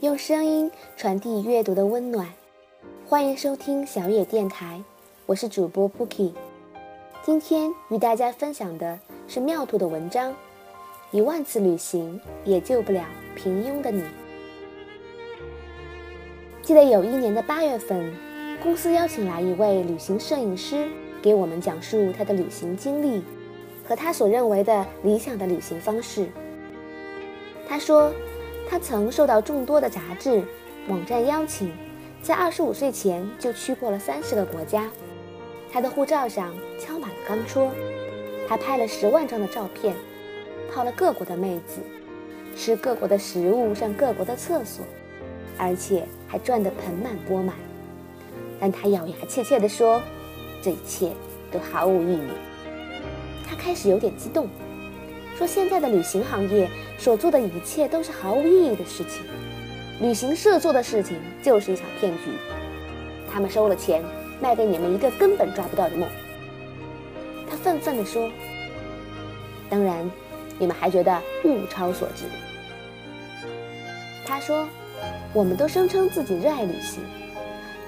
[0.00, 2.24] 用声音传递阅读的温暖。
[3.04, 4.80] 欢迎收听小野电台，
[5.26, 6.32] 我是主播 Bookie。
[7.24, 10.32] 今天与大家分享的是妙兔的文章：
[11.10, 14.04] 一万次旅行也救不了平庸的你。
[16.62, 18.14] 记得有一年的八月份，
[18.62, 20.88] 公司邀请来一位旅行摄影师，
[21.20, 23.20] 给我们讲述他的旅行经历
[23.84, 26.28] 和他所认为的理想的旅行方式。
[27.68, 28.12] 他说，
[28.68, 30.42] 他曾受到众多的杂志、
[30.88, 31.72] 网站邀请，
[32.22, 34.88] 在二十五岁前就去过了三十个国家。
[35.72, 37.70] 他的护照上敲满了钢戳，
[38.46, 39.94] 还拍了十万张的照片，
[40.72, 41.80] 泡了各国的妹子，
[42.56, 44.84] 吃各国的食物，上各国的厕所，
[45.56, 47.56] 而且还赚得盆满钵满。
[48.60, 50.02] 但他咬牙切切地说，
[50.62, 51.12] 这一切
[51.50, 52.28] 都毫无意义。
[53.48, 54.48] 他开始有点激动。
[55.36, 56.68] 说现在的旅行行业
[56.98, 59.22] 所做的一切都是毫无意义的事情，
[60.00, 62.32] 旅行社做的事情就是一场骗局，
[63.32, 64.02] 他们收了钱
[64.42, 66.08] 卖给你们一个根本抓不到的梦。
[67.48, 68.28] 他愤愤地说
[69.70, 70.10] ：“当然，
[70.58, 72.24] 你们还觉得物超所值。”
[74.26, 74.68] 他说
[75.32, 77.00] ：“我们都声称自己热爱旅行，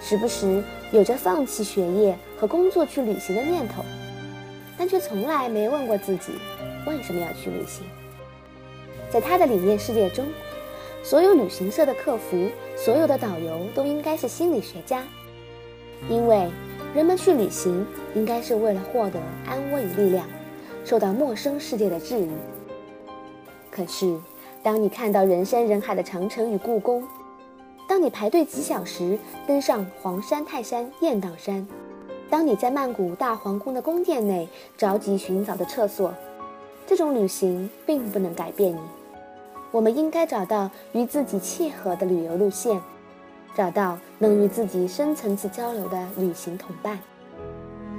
[0.01, 3.85] 时不时有着放弃学业和工作去旅行的念头，
[4.79, 6.33] 但却从来没问过自己。”
[6.87, 7.85] 为什么要去旅行？
[9.13, 10.25] 在他的理念世界中，
[11.03, 15.03] 所有旅行社的客服、所有的导游都应该是心理学家，
[16.09, 16.49] 因为
[16.95, 20.27] 人们去旅行应该是为了获得安慰与力量，
[20.85, 22.29] 受到陌生世界的治愈。
[23.71, 24.17] 可是，
[24.63, 27.03] 当你看到人山人海的长城与故宫，
[27.89, 31.67] 当你排队几小时登上黄山、泰山、雁荡山，
[32.29, 36.15] 当你在曼谷大皇宫的宫殿内着急寻找的厕所，
[36.87, 38.79] 这种旅行并不能改变你。
[39.73, 42.81] 我们应该找到与自己契合的旅游路线，
[43.55, 46.99] 找到能与自己深层次交流的旅行同伴，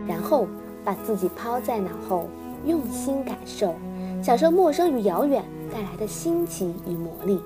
[0.06, 0.48] 然后
[0.84, 2.28] 把自己抛在脑后，
[2.66, 3.74] 用心感受，
[4.22, 5.42] 享受陌生与遥远
[5.72, 7.40] 带来的新奇与魔力。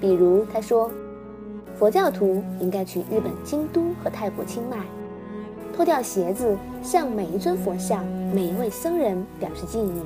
[0.00, 0.90] 比如，他说，
[1.78, 4.78] 佛教徒应该去日本京都和泰国清迈。
[5.72, 10.02] 脱掉鞋子，向每一尊佛像、每一位僧人表示敬意。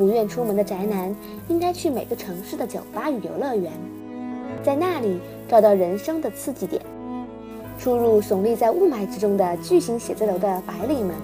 [0.00, 1.14] 不愿出门的宅男
[1.48, 3.70] 应该去每个城市的酒吧与游乐园，
[4.62, 6.80] 在那里找到人生的刺激点。
[7.78, 11.14] 出入耸立在雾霾之中的巨型写字楼的白领们，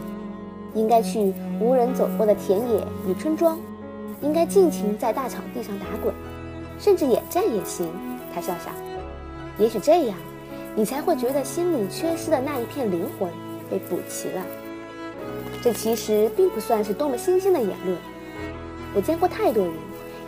[0.75, 3.59] 应该去无人走过的田野与村庄，
[4.21, 6.15] 应该尽情在大草地上打滚，
[6.79, 7.89] 甚至野战也行。
[8.35, 8.71] 他笑笑，
[9.59, 10.19] 也许这样。
[10.75, 13.31] 你才会觉得心里缺失的那一片灵魂
[13.71, 14.43] 被补齐了。
[15.63, 17.97] 这其实并不算是多么新鲜的言论。
[18.95, 19.75] 我见过太多人，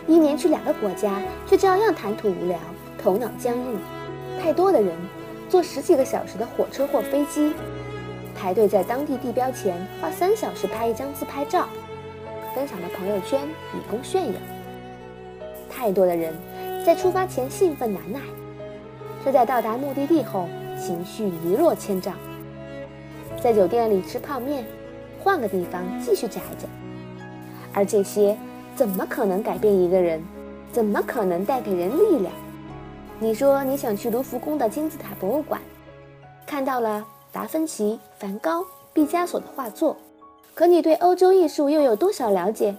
[0.07, 2.57] 一年去两个国家，却照样谈吐无聊，
[3.01, 3.79] 头脑僵硬。
[4.41, 4.95] 太多的人
[5.49, 7.53] 坐十几个小时的火车或飞机，
[8.35, 11.67] 排队在当地地标前花三小时拍一张自拍照，
[12.55, 13.41] 分享到朋友圈
[13.73, 14.33] 以供炫耀。
[15.69, 16.33] 太多的人
[16.85, 18.19] 在出发前兴奋难耐。
[19.21, 20.47] 却在到达目的地后，
[20.81, 22.15] 情绪一落千丈。
[23.43, 24.65] 在酒店里吃泡面，
[25.21, 26.65] 换个地方继续宅着。
[27.73, 28.37] 而这些
[28.79, 30.23] 怎么可能改变一个人？
[30.71, 32.33] 怎么可能带给人力量？
[33.19, 35.59] 你说你想去卢浮宫的金字塔博物馆，
[36.47, 39.97] 看到了达芬奇、梵高、毕加索的画作，
[40.55, 42.73] 可你对欧洲艺术又有多少了解？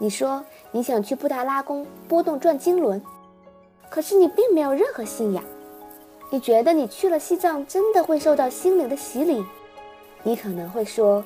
[0.00, 3.00] 你说你想去布达拉宫波动转经轮，
[3.88, 5.44] 可是你并没有任何信仰。
[6.28, 9.44] 你觉得你去了西藏真的会受到心灵的洗礼？
[10.24, 11.22] 你可能会说：“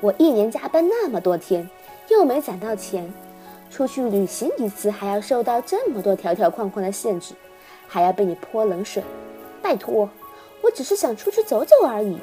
[0.00, 1.68] 我一年加班那么多天，
[2.08, 3.12] 又没攒到钱，
[3.74, 7.34] 出去旅行一次还要受到这么多条条框框的限制，
[7.88, 9.02] 还要被你泼冷水。
[9.60, 10.08] 拜托，
[10.62, 12.16] 我只是想出去走走而已，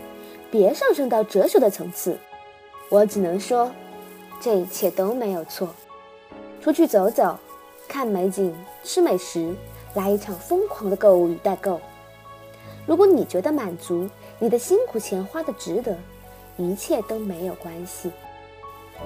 [0.50, 2.18] 别上升到哲学的层次。”
[2.88, 3.70] 我只能说，
[4.40, 5.68] 这一切都没有错。
[6.62, 7.38] 出去走走，
[7.86, 9.54] 看美景，吃美食，
[9.94, 11.82] 来一场疯狂的购物与代购。
[12.86, 14.10] 如果你觉得满足，
[14.40, 15.98] 你的辛苦钱花的值得，
[16.56, 18.10] 一切都没有关系。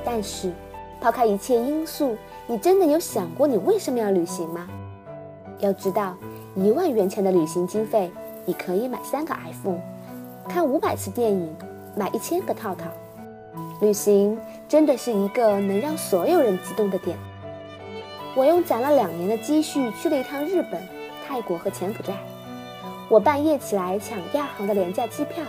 [0.03, 0.51] 但是，
[0.99, 4.67] 抛开一切因素，你真的有想过你为什么要旅行吗？
[5.59, 6.15] 要知道，
[6.55, 8.11] 一万元钱的旅行经费，
[8.45, 9.79] 你可以买三个 iPhone，
[10.49, 11.55] 看五百次电影，
[11.95, 12.85] 买一千个套套。
[13.81, 14.37] 旅行
[14.67, 17.17] 真的是一个能让所有人激动的点。
[18.35, 20.81] 我用攒了两年的积蓄去了一趟日本、
[21.25, 22.13] 泰国和柬埔寨。
[23.07, 25.43] 我半夜起来抢亚航的廉价机票，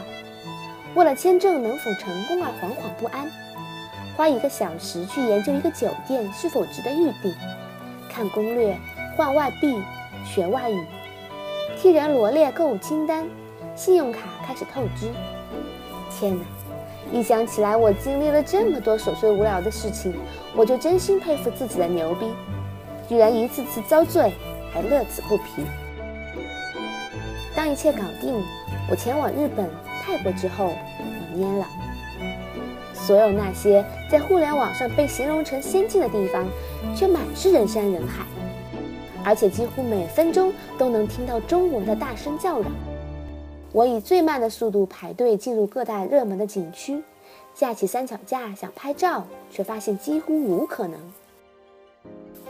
[0.95, 3.29] 为了签证能否成功而惶惶不安，
[4.17, 7.35] 花一个小时去研究一个酒店是否值得预订，
[8.09, 8.75] 看攻略、
[9.15, 9.83] 换外币、
[10.25, 10.87] 学外语，
[11.79, 13.27] 替人罗列购物清单，
[13.75, 15.11] 信用卡开始透支。
[16.11, 16.43] 天哪！
[17.13, 20.15] 一想起来我经历了这么多琐碎无聊的事情，
[20.57, 22.27] 我就真心佩服自己的牛逼，
[23.07, 24.33] 居然一次次遭罪
[24.73, 25.63] 还乐此不疲。
[27.55, 28.43] 当一切搞定，
[28.91, 29.69] 我前往日本、
[30.03, 30.73] 泰国之后，
[31.35, 31.67] 我蔫了。
[33.07, 36.45] 所有那些在互联网上被形容成先进的地方，
[36.93, 38.27] 却满是人山人海，
[39.25, 42.69] 而且几乎每分钟都能听到中文的大声叫嚷。
[43.71, 47.01] 我以最慢的速度排队进入各大热门的景区，
[47.55, 50.99] 架起三脚架想拍照，却发现几乎无可能。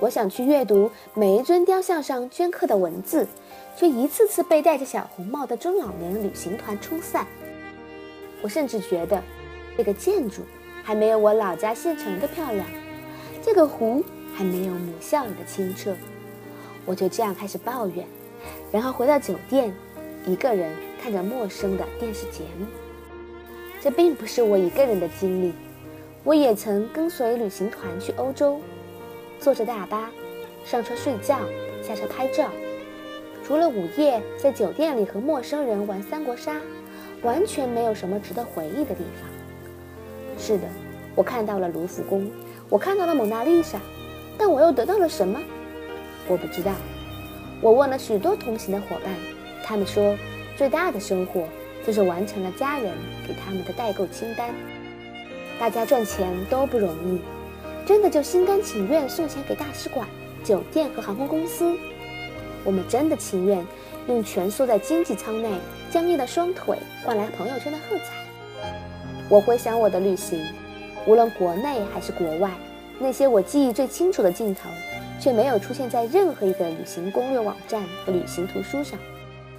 [0.00, 3.26] 我想去阅读每一尊雕像上镌刻的文字，
[3.76, 7.26] 却一次次被戴着小红帽的中老年旅行团冲散。
[8.40, 9.22] 我甚至觉得，
[9.76, 10.42] 这个建筑
[10.82, 12.66] 还没有我老家县城的漂亮，
[13.42, 15.94] 这个湖还没有母校里的清澈。
[16.84, 18.06] 我就这样开始抱怨，
[18.72, 19.74] 然后回到酒店，
[20.26, 20.70] 一个人。
[20.98, 22.66] 看着陌生的电视节目，
[23.80, 25.52] 这并不是我一个人的经历。
[26.24, 28.60] 我也曾跟随旅行团去欧洲，
[29.38, 30.10] 坐着大巴，
[30.64, 31.38] 上车睡觉，
[31.80, 32.50] 下车拍照。
[33.46, 36.56] 除了午夜在酒店里和陌生人玩三国杀，
[37.22, 39.30] 完全没有什么值得回忆的地方。
[40.38, 40.68] 是的，
[41.14, 42.30] 我看到了卢浮宫，
[42.68, 43.78] 我看到了蒙娜丽莎，
[44.36, 45.40] 但我又得到了什么？
[46.28, 46.72] 我不知道。
[47.60, 49.12] 我问了许多同行的伙伴，
[49.64, 50.16] 他们说。
[50.56, 51.46] 最大的收获
[51.86, 52.90] 就是完成了家人
[53.28, 54.54] 给他们的代购清单。
[55.60, 57.20] 大家赚钱都不容易，
[57.84, 60.08] 真的就心甘情愿送钱给大使馆、
[60.42, 61.76] 酒店和航空公司。
[62.64, 63.62] 我们真的情愿
[64.08, 65.50] 用蜷缩在经济舱内
[65.90, 68.25] 僵硬的双腿换来朋友圈的喝彩。
[69.28, 70.40] 我回想我的旅行，
[71.04, 72.48] 无论国内还是国外，
[73.00, 74.70] 那些我记忆最清楚的镜头，
[75.20, 78.96] 却没有出现在任何一个旅行攻略网站和旅行图书上。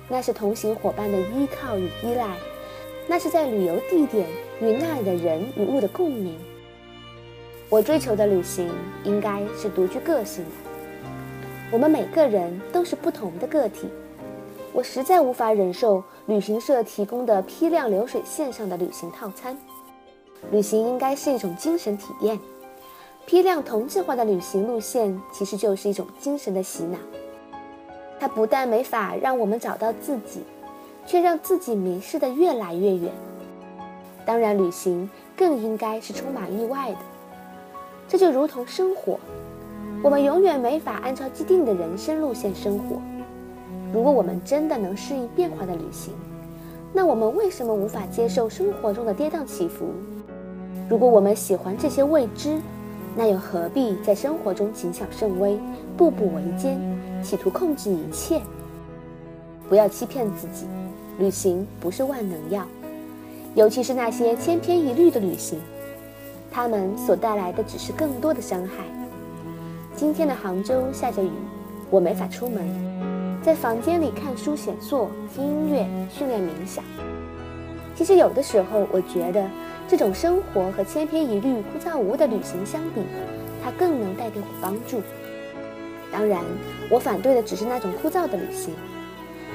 [0.07, 2.37] 那是同行伙伴的依靠与依赖，
[3.07, 4.25] 那是在旅游地点
[4.61, 6.37] 与那里的人与物的共鸣。
[7.67, 8.69] 我追求的旅行
[9.03, 10.51] 应该是独具个性的。
[11.69, 13.89] 我们每个人都是不同的个体。
[14.77, 19.57] 我实在无法忍受旅行社提供的批量流水线上的旅行套餐。
[20.51, 22.39] 旅行应该是一种精神体验。
[23.25, 26.99] 批量同质化的旅行路线其实就是一种精神的洗脑。
[28.19, 30.43] 它不但没法让我们找到自己，
[31.07, 33.11] 却让自己迷失的越来越远。
[34.27, 36.99] 当然，旅行更应该是充满意外的。
[38.07, 39.19] 这就如同生活，
[40.03, 43.01] 我们永远没法按照既定的人生路线生活。
[43.97, 46.13] 如果我们真的能适应变化的旅行，
[46.93, 49.87] 那我们为什么无法接受生活中的跌宕起伏？
[50.87, 52.61] 如果我们喜欢这些未知，
[53.15, 55.59] 那又何必在生活中谨小慎微，
[55.97, 56.79] 步步维艰？
[57.23, 58.39] 企图控制一切，
[59.67, 60.67] 不要欺骗自己。
[61.17, 62.63] 旅行不是万能药，
[63.55, 65.59] 尤其是那些千篇一律的旅行，
[66.51, 68.83] 他们所带来的只是更多的伤害。
[69.95, 71.31] 今天的杭州下着雨，
[71.89, 72.63] 我没法出门，
[73.47, 76.83] 在房间里看书写作、听音乐、训练冥想。
[77.95, 79.49] 其实有的时候，我觉得
[79.87, 83.03] 这种生活和千篇一律、枯燥无的旅行相比，
[83.63, 85.01] 它更能带给我帮助。
[86.11, 86.43] 当然，
[86.91, 88.75] 我反对的只是那种枯燥的旅行。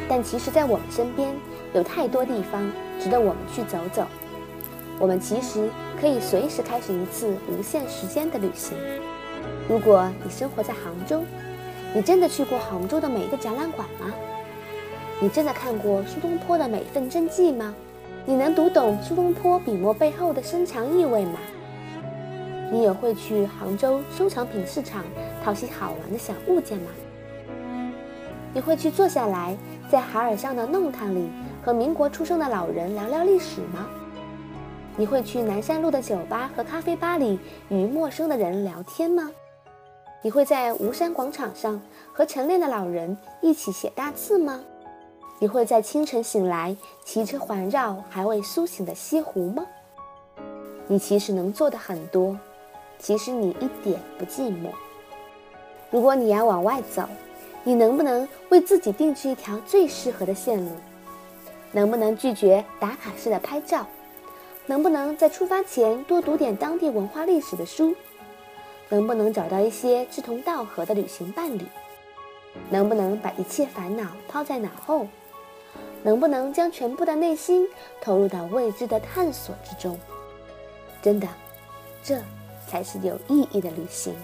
[0.08, 1.28] 但其实，在我们身边
[1.74, 4.06] 有太多地方值得我们去走走。
[4.98, 5.68] 我们其实
[6.00, 8.72] 可以随时开始一次无限时间的旅行。
[9.68, 11.22] 如果你生活在杭州，
[11.94, 14.12] 你真的去过杭州的每一个展览馆吗？
[15.20, 17.74] 你真的看过苏东坡的每一份真迹吗？
[18.24, 21.38] 你能读懂苏东坡笔墨背后的深藏意味吗？
[22.72, 25.04] 你也会去杭州收藏品市场
[25.44, 26.86] 淘些好玩的小物件吗？
[28.54, 29.54] 你会去坐下来
[29.90, 31.30] 在海尔巷的弄堂里
[31.62, 33.86] 和民国出生的老人聊聊历史吗？
[34.96, 39.30] 你会去南山路的酒吧和咖啡吧里与陌生的人聊天吗？
[40.24, 41.80] 你会在吴山广场上
[42.12, 44.60] 和晨练的老人一起写大字吗？
[45.40, 49.66] 你会在清晨醒来骑车环绕还未苏醒的西湖吗？
[50.86, 52.38] 你其实能做的很多。
[53.00, 54.68] 其实你一点不寂寞。
[55.90, 57.02] 如果你要往外走，
[57.64, 60.70] 你能不能为自己定制一条最适合的线路？
[61.72, 63.84] 能不能拒绝打卡式的拍照？
[64.66, 67.92] 能不能在出发前多读点当地文化历史的书？
[68.88, 71.64] 能不能找到一些志同道合的旅行伴侣？
[72.70, 75.06] 能不能把一切烦恼抛在脑后？
[76.02, 77.66] 能不能将全部的内心
[78.00, 79.98] 投入到未知的探索之中？
[81.00, 81.28] 真的，
[82.02, 82.18] 这。
[82.64, 84.14] 才是有意义的旅行。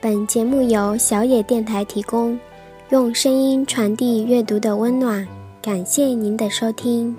[0.00, 2.40] 本节目由小野电台提供，
[2.88, 5.28] 用声音传递阅读的温暖。
[5.60, 7.14] 感谢您的收听。